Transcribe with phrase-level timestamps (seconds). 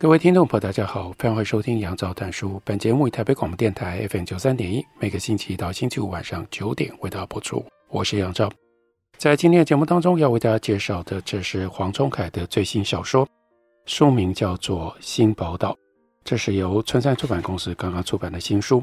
[0.00, 2.62] 各位听众朋友，大家好，欢迎收听杨照谈书。
[2.64, 7.64] 本节目以台北广播电台 FM 九三点一，每个星期一到星期五晚上九点为大家播出。
[7.88, 8.48] 我是杨照，
[9.16, 13.26] 在今天的节目当中要为大家介绍的，这是黄聪凯的最新小说，
[13.86, 15.72] 书名叫做《新宝岛》，
[16.22, 18.80] 这是由春山出版公司刚刚出版的新书。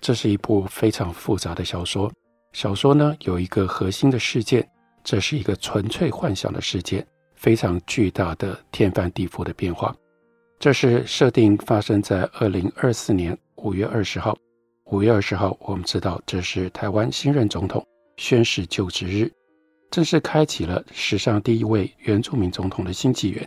[0.00, 2.10] 这是一部非常复杂的小说。
[2.54, 4.66] 小说呢有一个核心的事件，
[5.04, 9.94] 这是一个纯粹幻想的事件，非常巨大的天翻地覆的变化。
[10.58, 14.36] 这是设定发生在二零二四年五月二十号。
[14.90, 17.84] 五月二十号，我们知道这是台湾新任总统
[18.16, 19.30] 宣誓就职日，
[19.90, 23.46] 正式开启了史上第一位原住民总统的新纪元。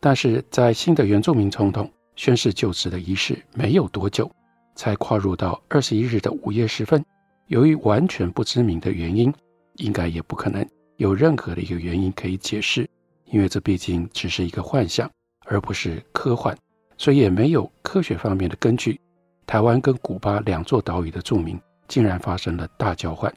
[0.00, 4.30] 但是在新的原住民总统宣誓就职的仪式没有多久，
[4.76, 7.02] 才跨入到二十一日的午夜时分，
[7.46, 9.32] 由于完全不知名的原因，
[9.76, 10.66] 应该也不可能
[10.98, 12.86] 有任何的一个原因可以解释，
[13.26, 15.10] 因为这毕竟只是一个幻想。
[15.54, 16.52] 而不是科幻，
[16.98, 19.00] 所以也没有科学方面的根据。
[19.46, 23.32] 台湾跟古巴两座岛屿的住民竟然发生了大交换，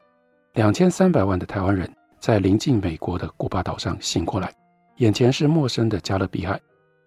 [0.54, 1.88] 两千三百万的台湾人
[2.20, 4.52] 在临近美国的古巴岛上醒过来，
[4.96, 6.58] 眼前是陌生的加勒比海；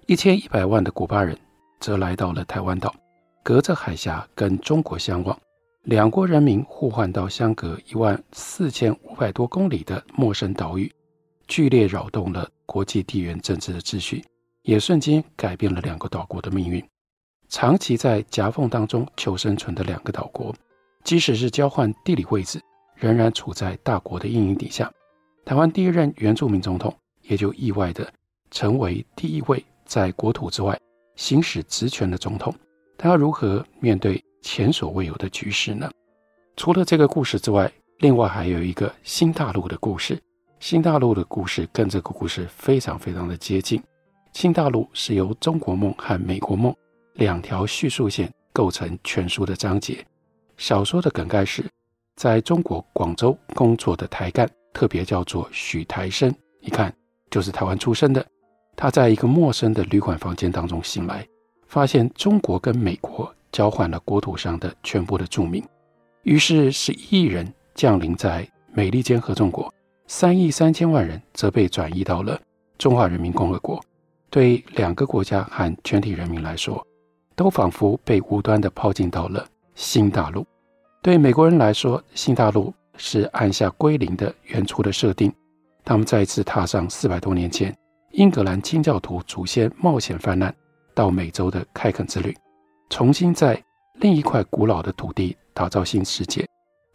[0.06, 1.36] 一千一百万的古巴人
[1.80, 2.94] 则来到了台湾岛，
[3.42, 5.36] 隔着海峡跟中国相望，
[5.82, 10.92] 两国人民互换到相隔一万四千五百多公里的陌生岛屿，
[11.48, 14.22] 剧烈扰动了国际地缘政治的秩序。
[14.62, 16.84] 也瞬间改变了两个岛国的命运。
[17.48, 20.54] 长期在夹缝当中求生存的两个岛国，
[21.02, 22.60] 即使是交换地理位置，
[22.94, 24.90] 仍然处在大国的阴影底下。
[25.44, 28.08] 台湾第一任原住民总统也就意外地
[28.50, 30.78] 成为第一位在国土之外
[31.16, 32.54] 行使职权的总统。
[32.96, 35.90] 他要如何面对前所未有的局势呢？
[36.56, 40.20] 除了这个故事之外，另外还有一个新大陆的故事。
[40.60, 43.82] 新大陆的故事跟这个故事非常非常的接近。
[44.32, 46.74] 新大陆是由中国梦和美国梦
[47.14, 50.04] 两条叙述线构成全书的章节。
[50.56, 51.64] 小说的梗概是，
[52.16, 56.94] 在中国广州工作的台干，特别叫做许台生，一看
[57.30, 58.24] 就是台湾出生的。
[58.76, 61.26] 他在一个陌生的旅馆房间当中醒来，
[61.66, 65.62] 发现中国跟美国交换了国土上的全部的住民，
[66.22, 69.72] 于是十一亿人降临在美利坚合众国，
[70.06, 72.40] 三亿三千万人则被转移到了
[72.78, 73.82] 中华人民共和国。
[74.30, 76.86] 对两个国家和全体人民来说，
[77.34, 80.46] 都仿佛被无端地抛进到了新大陆。
[81.02, 85.32] 对美国人来说，新大陆是按下归零的原初的设定。
[85.84, 87.76] 他们再次踏上四百多年前
[88.12, 90.54] 英格兰清教徒祖先冒险泛滥
[90.94, 92.36] 到美洲的开垦之旅，
[92.90, 93.60] 重新在
[93.94, 96.46] 另一块古老的土地打造新世界。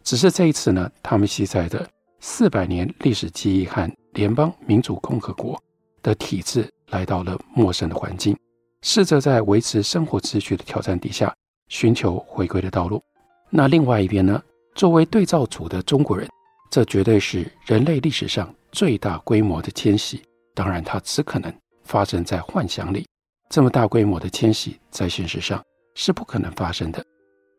[0.04, 1.86] 只是这一次呢，他们携带着
[2.20, 5.60] 四百年历史记忆和联邦民主共和国
[6.02, 6.66] 的体制。
[6.90, 8.36] 来到了陌生的环境，
[8.82, 11.34] 试着在维持生活秩序的挑战底下
[11.68, 13.02] 寻求回归的道路。
[13.50, 14.42] 那另外一边呢？
[14.74, 16.28] 作为对照组的中国人，
[16.70, 20.22] 这绝对是人类历史上最大规模的迁徙。
[20.54, 21.50] 当然，它只可能
[21.84, 23.06] 发生在幻想里。
[23.48, 25.62] 这么大规模的迁徙在现实上
[25.94, 27.02] 是不可能发生的。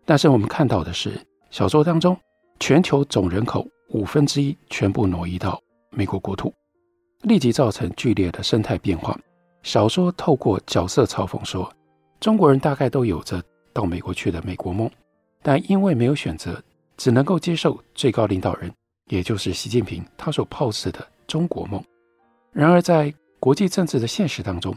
[0.06, 2.16] 但是我们看到的是，小说当中
[2.60, 6.54] 全球总人口五分之一全部挪移到美国国土。
[7.24, 9.18] 立即造成剧烈的生态变化。
[9.64, 11.72] 小说透过角色嘲讽说，
[12.20, 13.44] 中国人大概都有着
[13.74, 14.90] 到美国去的美国梦，
[15.42, 16.62] 但因为没有选择，
[16.96, 18.72] 只能够接受最高领导人，
[19.10, 21.84] 也就是习近平他所炮制的中国梦。
[22.54, 24.76] 然而，在国际政治的现实当中，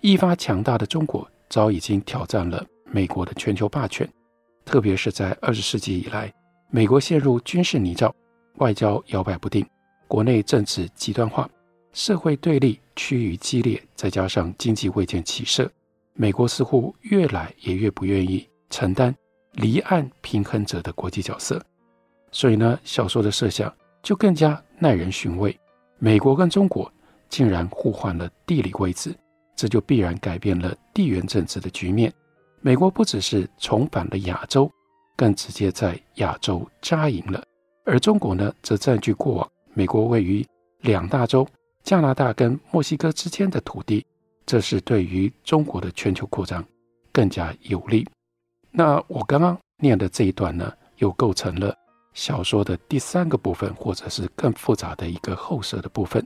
[0.00, 4.08] 愈发强大的中国早已经挑战了美国的全球霸权，
[4.64, 6.32] 特别是在二十世纪以来，
[6.70, 8.10] 美国陷入军事泥沼，
[8.56, 9.64] 外交摇摆不定，
[10.08, 11.48] 国内政治极端化。
[11.92, 15.70] 社会对立趋于激烈，再加上经济未见起色，
[16.14, 19.14] 美国似乎越来也越不愿意承担
[19.52, 21.60] 离岸平衡者的国际角色。
[22.30, 25.58] 所以呢，小说的设想就更加耐人寻味。
[25.98, 26.90] 美国跟中国
[27.28, 29.14] 竟然互换了地理位置，
[29.56, 32.12] 这就必然改变了地缘政治的局面。
[32.60, 34.70] 美国不只是重返了亚洲，
[35.16, 37.42] 更直接在亚洲扎营了，
[37.84, 40.46] 而中国呢，则占据过往美国位于
[40.82, 41.46] 两大洲。
[41.82, 44.04] 加拿大跟墨西哥之间的土地，
[44.46, 46.64] 这是对于中国的全球扩张
[47.12, 48.06] 更加有利。
[48.70, 51.74] 那我刚刚念的这一段呢，又构成了
[52.14, 56.24] 小说的第三个部分，或者是更复杂的一个后设的部分。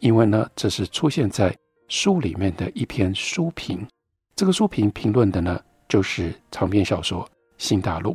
[0.00, 1.56] 因为呢，这是出现在
[1.88, 3.86] 书里面的一篇书评。
[4.34, 7.24] 这个书评评论的呢，就是长篇小说
[7.58, 8.12] 《新大陆》。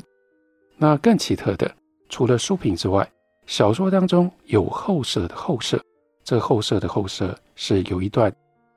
[0.77, 1.73] 那更奇特的，
[2.09, 3.09] 除了书评之外，
[3.45, 5.83] 小说当中有后设的后设。
[6.23, 8.33] 这后设的后设是有一段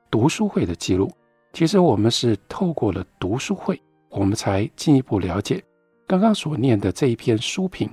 [0.09, 1.11] 读书会的记录。
[1.53, 5.63] 其实我们是透过了读书会，我们才进一步了解
[6.05, 7.89] 刚刚所念的这一篇书评。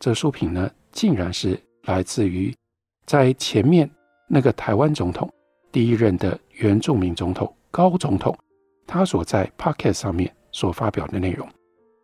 [0.00, 2.54] 这书评呢，竟然是来自于
[3.06, 3.88] 在前面
[4.26, 5.30] 那个台湾总统
[5.70, 8.36] 第一任的原住民总统高总统，
[8.86, 11.48] 他所在 Podcast 上面所发表的内容。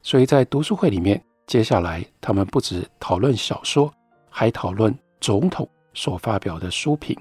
[0.03, 3.93] 所以在读书会里面，接下来他们不止讨论小说，
[4.31, 7.17] 还讨论总统所发表的书评。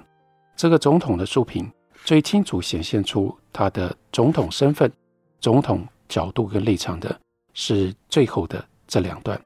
[0.56, 1.72] 这个总统的书评
[2.04, 4.92] 最清楚显现出他的总统身份、
[5.40, 7.20] 总统角度跟立场的
[7.54, 9.40] 是最后的这两段。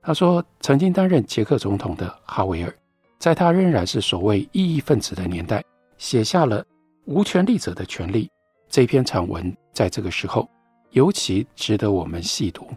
[0.00, 2.74] 他说，曾经担任捷克总统的哈维尔，
[3.18, 5.64] 在他仍然是所谓异议分子的年代，
[5.96, 6.62] 写下了
[7.06, 8.26] 《无权力者的权利》
[8.68, 10.48] 这篇长文，在这个时候
[10.90, 12.68] 尤其值得我们细读。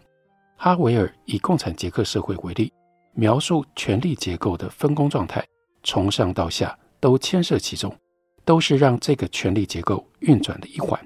[0.55, 2.71] 哈维尔以共产捷克社会为例，
[3.13, 5.45] 描述权力结构的分工状态，
[5.87, 7.95] 从上到下都牵涉其中，
[8.43, 10.99] 都是让这个权力结构运转的一环。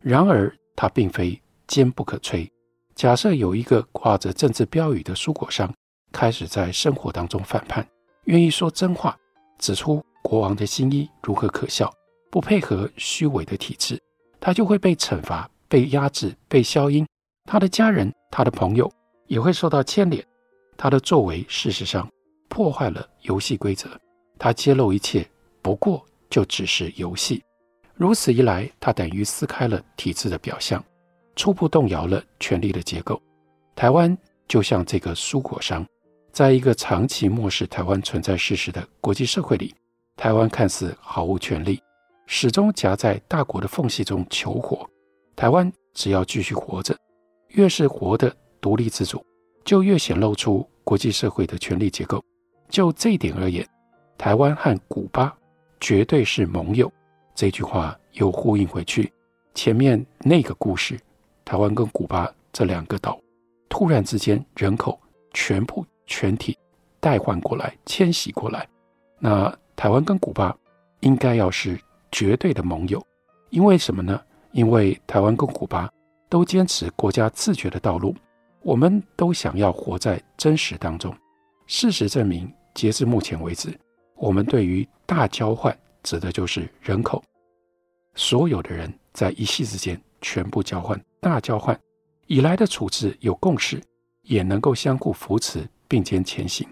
[0.00, 2.48] 然而，它并非坚不可摧。
[2.94, 5.70] 假设有一个挂着政治标语的蔬果商
[6.12, 7.86] 开始在生活当中反叛，
[8.24, 9.14] 愿意说真话，
[9.58, 11.92] 指出国王的新衣如何可笑，
[12.30, 14.00] 不配合虚伪的体制，
[14.40, 17.06] 他就会被惩罚、被压制、被消音。
[17.44, 18.90] 他的家人、他的朋友
[19.26, 20.24] 也会受到牵连。
[20.78, 22.08] 他的作为事实上
[22.48, 23.90] 破坏了游戏规则。
[24.38, 25.28] 他揭露一切，
[25.60, 27.42] 不过就只是游戏。
[27.94, 30.82] 如此一来，他等于撕开了体制的表象。
[31.34, 33.20] 初步动摇了权力的结构。
[33.74, 35.86] 台湾就像这个蔬果商，
[36.30, 39.74] 在一个长期漠视台湾存在事实的国际社会里，
[40.16, 41.80] 台湾看似毫无权力，
[42.26, 44.86] 始终夹在大国的缝隙中求活。
[45.34, 46.94] 台湾只要继续活着，
[47.48, 49.24] 越是活得独立自主，
[49.64, 52.22] 就越显露出国际社会的权力结构。
[52.68, 53.66] 就这一点而言，
[54.16, 55.36] 台湾和古巴
[55.80, 56.90] 绝对是盟友。
[57.34, 59.12] 这句话又呼应回去
[59.54, 60.98] 前面那个故事。
[61.44, 63.18] 台湾跟古巴这两个岛，
[63.68, 64.98] 突然之间人口
[65.34, 66.56] 全部全体
[67.00, 68.66] 代换过来，迁徙过来。
[69.18, 70.56] 那台湾跟古巴
[71.00, 71.78] 应该要是
[72.10, 73.04] 绝对的盟友，
[73.50, 74.20] 因为什么呢？
[74.52, 75.90] 因为台湾跟古巴
[76.28, 78.14] 都坚持国家自觉的道路，
[78.62, 81.14] 我们都想要活在真实当中。
[81.66, 83.68] 事实证明，截至目前为止，
[84.22, 87.20] 我们对于大交换指的就是人口，
[88.14, 90.98] 所有的人在一夕之间全部交换。
[91.20, 91.76] 大交换
[92.28, 93.82] 以来的处置有共识，
[94.22, 96.64] 也能够相互扶持并肩前行。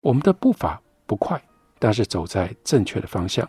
[0.00, 1.38] 我们的步伐不快，
[1.78, 3.46] 但是走在正确的方向，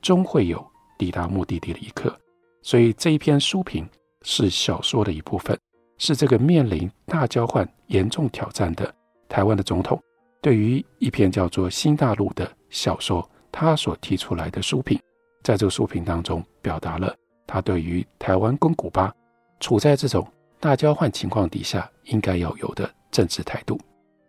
[0.00, 0.66] 终会有
[0.96, 2.18] 抵达目的地的一刻。
[2.62, 3.86] 所以这一篇书评
[4.22, 5.54] 是小说的一部分，
[5.98, 8.90] 是这个面临大交换严重挑战的
[9.28, 10.02] 台湾的总统，
[10.40, 15.00] 对于一篇叫做《新大陆》的小说，他所提出来的书评，
[15.42, 17.14] 在这个书评当中表达了
[17.46, 19.12] 他对于台湾跟古巴。
[19.58, 20.26] 处在这种
[20.60, 23.80] 大交换情况底下，应该要有的政治态度。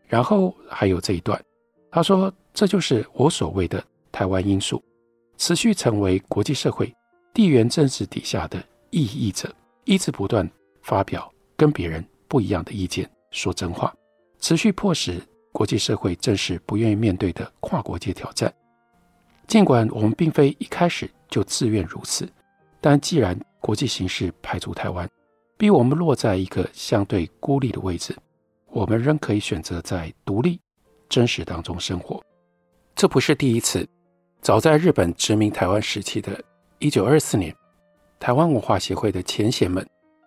[0.07, 1.37] 然后还有这一段，
[1.91, 4.81] 他说：“这就是我所谓的台湾因素，
[5.37, 6.95] 持续成为国际社会
[7.33, 9.53] 地缘政治底下的异议者，
[9.83, 10.49] 一直不断
[10.81, 13.93] 发表跟别人不一样的意见，说真话，
[14.39, 15.21] 持续迫使
[15.57, 18.53] 国际社会正是不愿意面对的跨国界挑战。
[19.47, 22.29] 尽管我们并非一开始就自愿如此，
[22.79, 25.09] 但既然国际形势排除台湾。”
[25.57, 28.15] 逼我们落在一个相对孤立的位置，
[28.67, 30.61] 我们仍可以选择在独立、
[31.09, 32.23] 真实当中生活。
[32.95, 33.87] 这不是第一次。
[34.39, 36.39] 早在日本殖民台湾时期的
[36.77, 37.51] 一九二四年，
[38.19, 39.83] 台湾文化协会的前贤们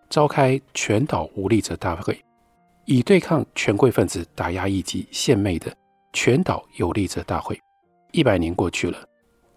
[0.09, 2.21] 召开全岛无力者大会，
[2.91, 5.73] 以对抗权贵分子打压以及献媚的
[6.13, 7.57] 全岛有力者大会。
[8.11, 8.99] 一百年过去了，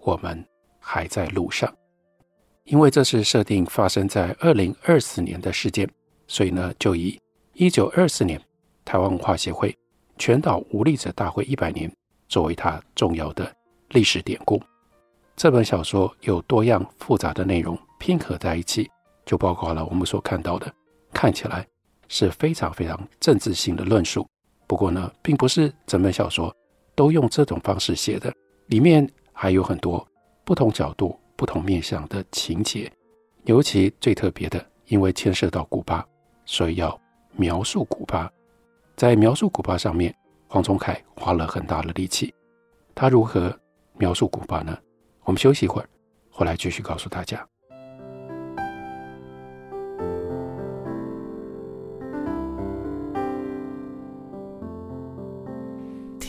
[0.01, 0.47] 我们
[0.79, 1.75] 还在路上。
[2.65, 5.89] 因为这是设定发生在二零二四年的事件，
[6.27, 7.19] 所以呢，就以
[7.53, 8.39] 一九二四年
[8.85, 9.75] 台湾文化协会
[10.19, 11.91] 全岛无力者大会一百年
[12.29, 13.51] 作为它重要的
[13.89, 14.61] 历史典故。
[15.35, 18.87] 这本小说有多样复杂的内容拼合在一起，
[19.25, 20.71] 就包括了我们所看到的，
[21.11, 21.67] 看起来
[22.13, 24.23] 是非常非常政治性的论述。
[24.67, 26.55] 不过呢，并不是整本小说
[26.93, 28.31] 都用这种方式写的，
[28.67, 30.07] 里面还有很多
[30.45, 32.91] 不同角度、不同面向的情节。
[33.45, 36.05] 尤其最特别的，因为牵涉到古巴，
[36.45, 36.95] 所以要
[37.31, 38.31] 描述古巴。
[38.95, 40.15] 在描述古巴上面，
[40.47, 42.31] 黄宗凯花了很大的力气。
[42.93, 43.51] 他如何
[43.97, 44.77] 描述古巴呢？
[45.23, 45.89] 我们休息一会儿，
[46.29, 47.52] 回来继续告诉大家。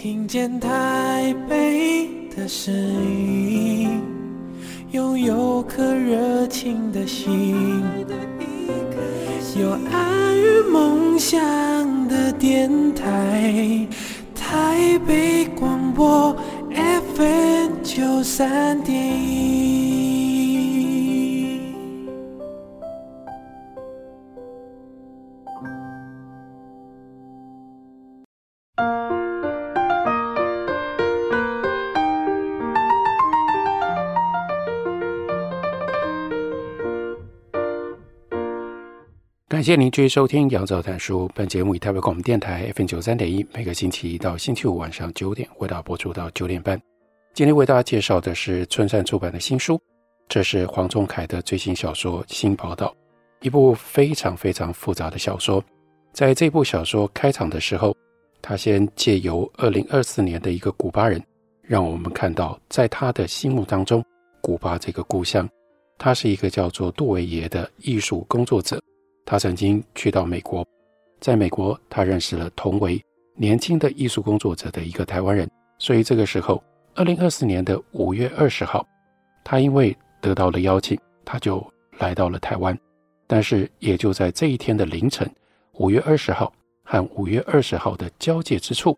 [0.04, 4.02] 听见台北的声音，
[4.90, 7.56] 拥有颗热情的心，
[9.58, 11.40] 有爱与梦想
[12.06, 13.88] 的电台，
[14.34, 16.36] 台北广播。
[17.16, 19.73] FM 九三点一，
[39.54, 41.28] 感谢您继续收听《杨照谈书》。
[41.32, 46.76] 本节目以台北广播电台 FM 九三点一，每个星期一到星期五晚上九点，为大家播出到九点半。
[47.34, 49.80] 今天为大家介绍的是春山出版的新书，
[50.28, 52.88] 这是黄宗凯的最新小说《新宝岛》，
[53.42, 55.64] 一部非常非常复杂的小说。
[56.12, 57.96] 在这部小说开场的时候，
[58.42, 61.22] 他先借由二零二四年的一个古巴人，
[61.62, 64.04] 让我们看到在他的心目当中，
[64.40, 65.48] 古巴这个故乡，
[65.96, 68.82] 他是一个叫做杜维耶的艺术工作者。
[69.24, 70.66] 他曾经去到美国，
[71.20, 73.02] 在美国他认识了同为
[73.34, 76.62] 年轻的艺术工作者的一个台湾人，所以这个时候。
[76.96, 78.86] 二零二四年的五月二十号，
[79.42, 81.60] 他因为得到了邀请，他就
[81.98, 82.78] 来到了台湾。
[83.26, 85.28] 但是也就在这一天的凌晨，
[85.72, 86.52] 五月二十号
[86.84, 88.96] 和五月二十号的交界之处，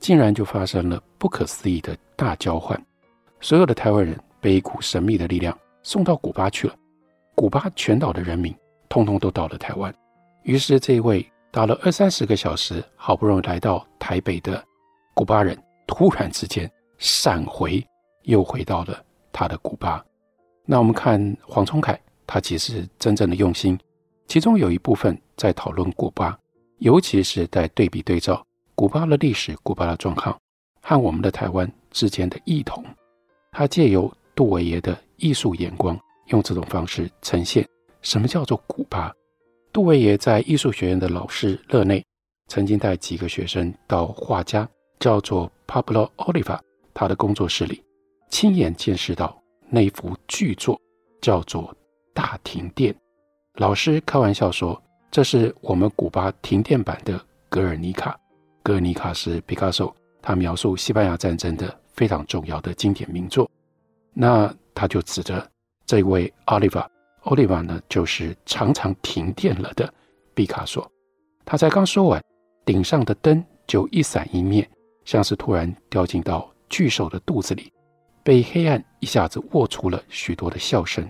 [0.00, 2.76] 竟然就发生了不可思议的大交换。
[3.40, 6.74] 所有的台湾人被一股神秘的力量送到古巴去了，
[7.36, 8.52] 古巴全岛的人民
[8.88, 9.94] 通通都到了台湾。
[10.42, 14.64] 于是这一位打了二三十个小时，好不容易来到台北的
[15.14, 16.70] 古巴人，突然之间。
[17.00, 17.80] 闪回，
[18.24, 19.00] 又回到了
[19.32, 20.04] 他的古巴。
[20.64, 23.78] 那我们看黄崇凯，他其实真正的用心，
[24.26, 26.36] 其中有一部分在讨论古巴，
[26.78, 30.36] 尤其是在对比对照古巴的历史、古巴的状况
[30.82, 32.84] 和我们的台湾之间的异同。
[33.52, 35.96] 他借由杜维爷的艺术眼光，
[36.30, 37.64] 用这种方式呈现
[38.02, 39.12] 什么叫做古巴。
[39.72, 42.04] 杜维耶在艺术学院的老师勒内
[42.48, 46.58] 曾经带几个学生到画家叫做 Pablo Oliva。
[46.94, 47.80] 他的工作室里，
[48.28, 50.80] 亲眼见识到那幅巨作，
[51.20, 51.62] 叫做
[52.12, 52.92] 《大停电》。
[53.54, 57.16] 老师开玩笑说：“这是我们古巴停电版的
[57.48, 58.10] 《格尔尼卡》。
[58.64, 63.48] 格尔尼卡是毕加索他描述西班牙战争的非常重要的经典名作。”
[64.12, 65.48] 那他就指着
[65.86, 66.84] 这位 Oliva
[67.22, 69.92] 奥利瓦呢，就是常常停电了的
[70.34, 70.90] 毕卡索。
[71.44, 72.22] 他才刚说完，
[72.64, 74.68] 顶上的灯就一闪一灭，
[75.04, 76.50] 像是突然掉进到。
[76.70, 77.72] 巨兽的肚子里，
[78.22, 81.02] 被黑暗一下子握出了许多的笑声。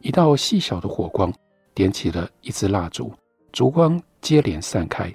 [0.00, 1.32] 一道细小的火光
[1.72, 3.10] 点起了一支蜡烛，
[3.50, 5.10] 烛光接连散开。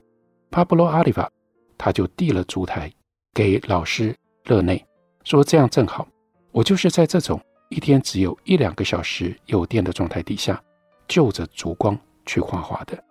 [0.49, 1.31] 帕布罗·阿里瓦
[1.77, 2.91] 他就递了烛台
[3.31, 4.15] 给老师
[4.45, 4.83] 勒内，
[5.23, 6.07] 说：“这样正好，
[6.51, 10.61] 我就是在这种一天只有一两个小时有电的状态底下，
[11.07, 13.03] 就着烛光去画画的。”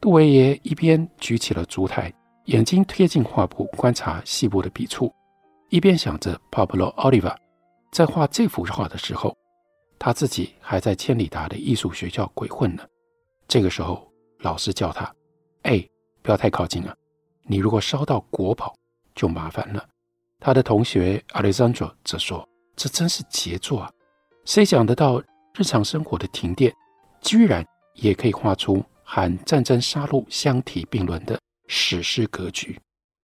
[0.00, 2.12] 杜维耶一边举起了烛台，
[2.46, 5.12] 眼睛贴近画布观察细部的笔触。
[5.68, 7.34] 一边想着帕布罗·奥利瓦
[7.92, 9.36] 在画这幅画的时候，
[9.98, 12.82] 他自己还在千里达的艺术学校鬼混呢。
[13.46, 14.06] 这个时候，
[14.40, 15.10] 老师叫他
[15.62, 15.82] ：“哎，
[16.20, 16.94] 不要太靠近了，
[17.44, 18.74] 你如果烧到国宝，
[19.14, 19.88] 就麻烦了。”
[20.40, 22.46] 他的同学阿雷桑卓则说
[22.76, 23.90] ：“这真是杰作啊！
[24.44, 25.22] 谁想得到
[25.56, 26.72] 日常生活的停电，
[27.20, 27.64] 居然
[27.94, 31.38] 也可以画出和战争杀戮相提并论的
[31.68, 32.78] 史诗格局？”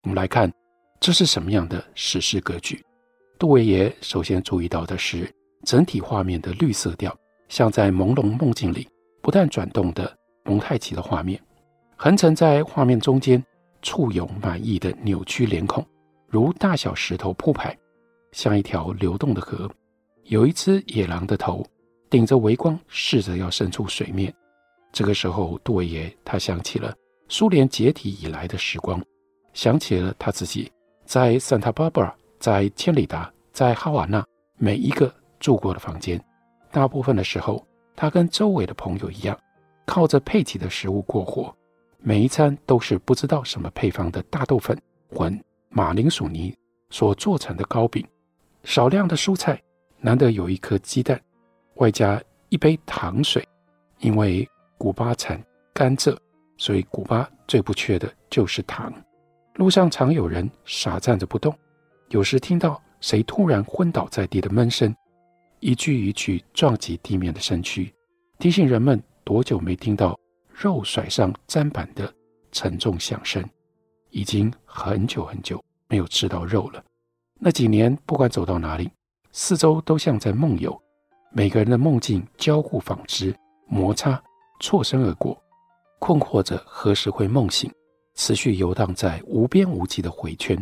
[0.05, 0.53] 我们来看。
[1.01, 2.85] 这是什么样的史诗格局？
[3.39, 5.33] 杜维耶首先注意到的是
[5.65, 7.17] 整体画面的绿色调，
[7.49, 8.89] 像在朦胧梦境里
[9.23, 10.13] 不断转动的
[10.45, 11.41] 蒙太奇的画面。
[11.97, 13.41] 横陈在画面中间，
[13.81, 15.87] 簇有满意的扭曲脸孔，
[16.27, 17.79] 如大小石头铺排，
[18.33, 19.71] 像一条流动的河。
[20.25, 21.67] 有一只野狼的头
[22.11, 24.33] 顶着微光，试着要伸出水面。
[24.93, 26.95] 这个时候，杜维耶他想起了
[27.29, 29.03] 苏联解体以来的时光，
[29.53, 30.71] 想起了他自己。
[31.05, 34.25] 在 Santa Barbara，在千里达，在哈瓦那，
[34.57, 36.23] 每一个住过的房间，
[36.71, 37.67] 大部分的时候，
[37.97, 39.39] 他跟周围的朋友一样，
[39.87, 41.55] 靠着配给的食物过活。
[42.01, 44.79] 每一餐都是不知道什么配方的大豆粉
[45.11, 46.55] 混马铃薯泥
[46.91, 48.07] 所做成的糕饼，
[48.65, 49.61] 少量的蔬菜
[50.01, 51.21] 难得有一颗鸡蛋，
[51.75, 53.47] 外加一杯糖水。
[54.01, 56.17] 因为古巴产甘蔗，
[56.57, 58.93] 所以古巴最不缺的就是糖。
[59.55, 61.53] 路上常有人傻站着不动，
[62.11, 64.95] 有时听到谁突然昏倒在地的闷声，
[65.59, 67.93] 一具一具撞击地面的身躯，
[68.39, 70.17] 提醒人们多久没听到
[70.53, 72.15] 肉甩上砧板的
[72.53, 73.45] 沉重响声，
[74.11, 76.85] 已经很久很久没有吃到肉了。
[77.41, 78.91] 那几年，不管走到哪里，
[79.31, 80.77] 四周都像在梦游，
[81.31, 83.35] 每个人的梦境交互纺织、
[83.69, 84.21] 摩擦、
[84.61, 85.41] 错身而过，
[86.01, 87.71] 困惑着何时会梦醒。
[88.17, 90.61] 持续游荡在无边无际的回圈，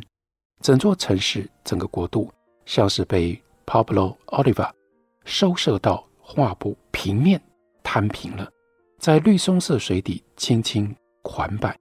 [0.61, 2.31] 整座城市、整个国度，
[2.67, 4.71] 像是被 Pablo Oliva
[5.25, 7.41] 收摄到画布平面
[7.83, 8.47] 摊平了，
[8.99, 11.75] 在绿松色水底轻轻缓摆，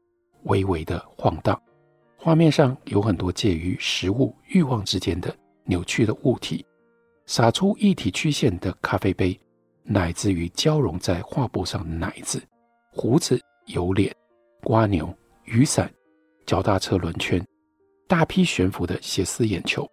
[0.44, 1.62] 微微的晃荡。
[2.26, 5.32] 画面上有很多介于食物欲望之间的
[5.64, 6.66] 扭曲的物体，
[7.28, 9.40] 洒出一体曲线的咖啡杯，
[9.84, 12.42] 乃至于交融在画布上的奶子、
[12.92, 14.12] 胡子、油脸、
[14.64, 15.16] 瓜牛。
[15.44, 15.88] 雨伞、
[16.48, 17.46] 脚踏车轮圈、
[18.08, 19.88] 大批悬浮的血丝眼球，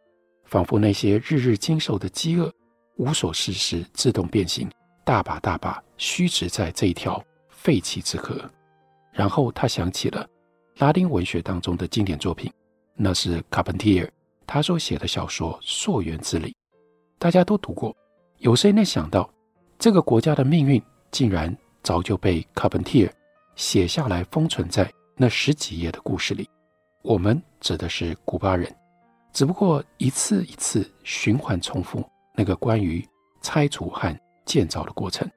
[0.47, 2.51] 仿佛那些日日经受的饥饿，
[2.97, 4.71] 无所事事，自动变形，
[5.05, 8.41] 大把大把虚掷在这一条废弃之河。
[9.13, 10.27] 然后他想起了
[10.79, 12.51] 拉丁文学当中的经典作品，
[12.95, 14.11] 那是卡本提尔
[14.47, 16.49] 他所写的小说《溯源之旅》，
[17.19, 17.95] 大家都读过。
[18.39, 19.31] 有谁能想到，
[19.79, 23.13] 这个国家的命运竟然早就被卡本提尔
[23.55, 24.91] 写下来，封存在。
[25.15, 26.49] 那十几页的故事里，
[27.03, 28.75] 我们指的是古巴人，
[29.33, 32.03] 只不过一次一次循环重复
[32.35, 33.07] 那个关于
[33.43, 35.31] 拆除和建造的过程。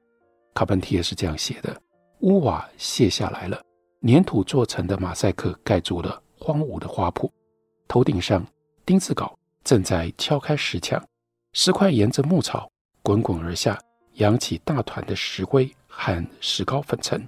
[0.54, 1.80] 卡本提尔是这样写的：
[2.20, 3.62] 屋瓦卸下来了，
[4.06, 7.28] 粘土做成的马赛克盖住了荒芜的花圃，
[7.88, 8.46] 头顶上
[8.84, 11.04] 钉子镐正在敲开石墙，
[11.52, 12.70] 石块沿着牧草
[13.02, 13.76] 滚滚而下，
[14.14, 17.26] 扬起大团的石灰和石膏粉尘。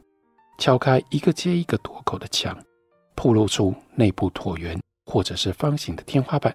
[0.59, 2.57] 敲开一个接一个垛口的墙，
[3.17, 6.55] 暴露出内部椭圆或者是方形的天花板、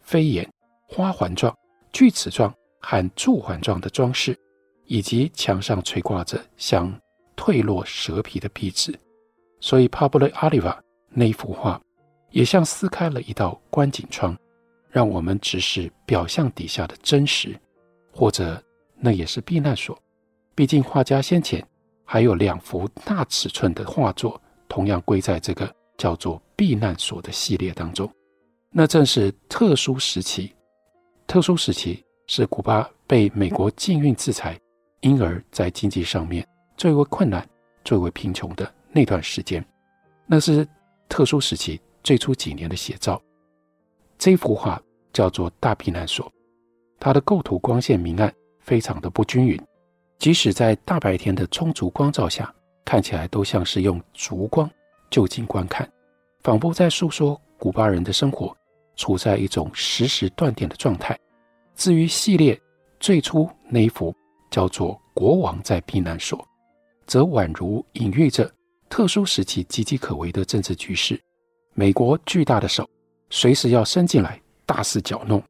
[0.00, 0.46] 飞檐、
[0.86, 1.54] 花环状、
[1.92, 4.38] 锯齿状和柱环状的装饰，
[4.84, 6.92] 以及墙上垂挂着像
[7.36, 8.98] 褪落蛇皮的壁纸。
[9.62, 10.76] 所以，Pablo Oliva
[11.08, 11.80] 那幅画
[12.30, 14.36] 也像撕开了一道观景窗，
[14.90, 17.58] 让我们直视表象底下的真实，
[18.12, 18.62] 或者
[18.96, 19.98] 那也是避难所。
[20.54, 21.66] 毕竟，画家先前。
[22.04, 28.10] 还有两幅大尺寸的画作，同样归在这个叫做“避难所”的系列当中。
[28.70, 30.52] 那正是特殊时期，
[31.26, 34.60] 特殊时期是古巴被美国禁运制裁，
[35.00, 36.46] 因而在经济上面
[36.76, 37.48] 最为困难、
[37.82, 39.64] 最为贫穷的那段时间。
[40.26, 40.66] 那是
[41.08, 43.20] 特殊时期最初几年的写照。
[44.18, 44.80] 这幅画
[45.12, 46.26] 叫做《大避难所》，
[47.00, 49.60] 它的构图光线明暗非常的不均匀。
[50.18, 54.70] 即使在大白天的充足光照下，看起来都像是用烛光
[55.10, 55.90] 就近观看，
[56.44, 58.56] 仿佛在诉说古巴人的生活
[58.94, 61.18] 处在一种时时断电的状态。
[61.74, 62.58] 至于系列
[63.00, 64.14] 最初那一幅
[64.50, 66.38] 叫做《国王在避难所》，
[67.06, 68.48] 则宛如隐喻着
[68.92, 71.18] 特殊时期岌岌可危的政治局势，
[71.72, 72.86] 美国巨大的手
[73.30, 75.42] 随时要伸进来大肆搅弄，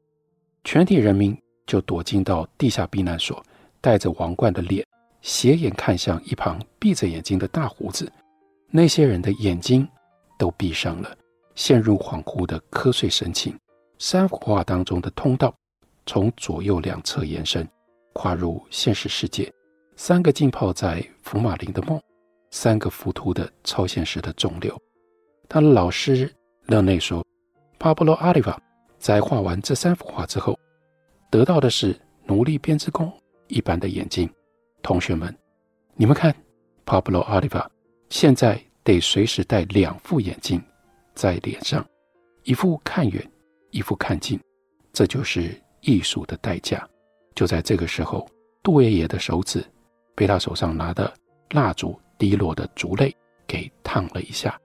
[0.63, 3.45] 全体人民就躲进到地下避难所。
[3.81, 4.87] 戴着王冠的脸，
[5.23, 8.09] 斜眼看向一旁闭着眼睛的大胡子。
[8.71, 9.89] 那些人的眼睛
[10.39, 11.19] 都闭上了，
[11.57, 13.59] 陷入恍惚的瞌睡神情。
[13.99, 15.53] 三幅画当中的通道
[16.07, 17.69] 从左右两侧延伸，
[18.13, 19.53] 跨入现实世界。
[19.97, 22.01] 三个浸泡在福马林的梦，
[22.53, 24.81] 三个浮屠的超现实的肿瘤。
[25.49, 26.33] 他的老师
[26.67, 27.27] 勒内说
[27.81, 28.57] ：“Pablo Oliva
[28.99, 30.57] 在画完这三幅画之后，
[31.31, 33.13] 得到的是奴隶编织工。”
[33.49, 34.31] 一般的眼睛，
[34.83, 35.37] 同学们，
[35.95, 36.35] 你们看
[36.87, 37.67] ，Pablo Oliva
[38.09, 40.63] 现在得随时戴两副眼镜
[41.15, 41.85] 在脸上，
[42.45, 43.31] 一副看远，
[43.71, 44.41] 一副看近，
[44.91, 46.89] 这就是艺术的代价。
[47.35, 48.27] 就在这个时候，
[48.63, 49.63] 杜爷爷的手指
[50.15, 51.13] 被他手上拿的
[51.51, 53.13] 蜡烛滴落的烛泪
[53.49, 54.57] 给烫了一下。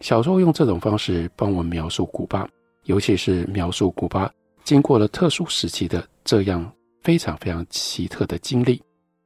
[0.00, 2.46] 小说用这种方式帮我们描述古巴，
[2.84, 4.30] 尤其是描述古巴
[4.62, 6.70] 经过了特殊时期的这样。
[7.02, 8.80] 非常非常奇特的经历。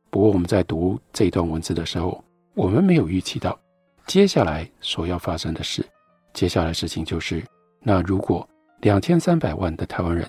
[0.08, 2.24] 不过我们在读这段文字的时候，
[2.54, 3.60] 我们没有预期到
[4.06, 5.84] 接下来所要发生的事。
[6.32, 7.44] 接下来事情就是，
[7.82, 8.48] 那如果
[8.80, 10.26] 两千三百万的台湾人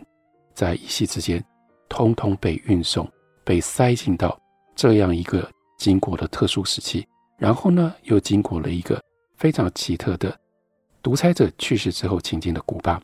[0.53, 1.41] 在一夕之间，
[1.87, 3.09] 通通被运送、
[3.45, 4.37] 被塞进到
[4.75, 9.01] 这样一个经过了特殊时期，然后呢，又经过了一个
[9.35, 10.37] 非常奇特的
[11.01, 13.01] 独裁者去世之后情境的古巴，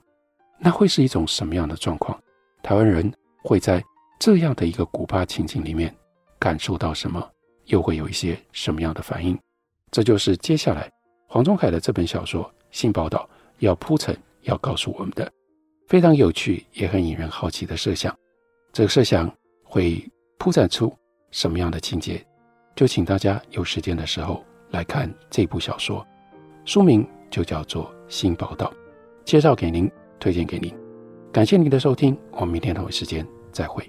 [0.60, 2.20] 那会是一种什么样的状况？
[2.62, 3.12] 台湾人
[3.44, 3.84] 会在
[4.20, 5.94] 这样的一个古巴情景里面
[6.40, 7.30] 感受到什么，
[7.66, 9.38] 又会有一些什么样的反应？
[9.92, 10.92] 这就是接下来
[11.28, 15.32] 黄宗凯的这本小说《性报道》要铺陈、要告诉我们的
[15.88, 18.16] 非常有趣也很引人好奇的设想。
[18.72, 19.32] 这个设想
[19.64, 20.04] 会
[20.40, 20.92] 铺展出
[21.30, 22.26] 什么样的情节？
[22.76, 26.06] 就请大家有时间的时候来看这部小说，
[26.66, 28.68] 书名就叫做《新报道》，
[29.24, 30.74] 介绍给您，推荐给您。
[31.32, 33.88] 感谢您的收听，我们明天同一时间再会。